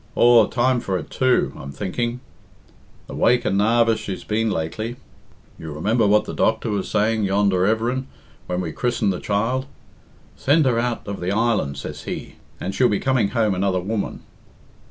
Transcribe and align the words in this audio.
"Aw, 0.15 0.47
time 0.47 0.79
for 0.79 0.97
it 0.97 1.11
too, 1.11 1.53
I'm 1.55 1.71
thinking; 1.71 2.21
the 3.05 3.13
wake 3.13 3.45
and 3.45 3.59
narvous 3.59 3.99
she's 3.99 4.23
been 4.23 4.49
lately. 4.49 4.95
You 5.59 5.71
remember 5.71 6.07
what 6.07 6.25
the 6.25 6.33
doctor 6.33 6.71
was 6.71 6.89
saying 6.89 7.23
yonder 7.23 7.67
everin,' 7.67 8.07
when 8.47 8.61
we 8.61 8.71
christened 8.71 9.13
the 9.13 9.19
child? 9.19 9.67
'Send 10.35 10.65
her 10.65 10.79
out 10.79 11.07
of 11.07 11.19
the 11.19 11.31
island,' 11.31 11.77
says 11.77 12.05
he, 12.05 12.37
'and 12.59 12.73
she'll 12.73 12.89
be 12.89 12.99
coming 12.99 13.27
home 13.27 13.53
another 13.53 13.79
woman.' 13.79 14.21